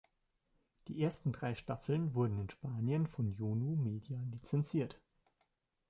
Die 0.87 0.99
ersten 1.03 1.31
drei 1.31 1.53
Staffeln 1.53 2.15
wurden 2.15 2.39
in 2.39 2.49
Spanien 2.49 3.05
von 3.05 3.29
Jonu 3.33 3.75
Media 3.75 4.19
lizenziert. 4.31 4.99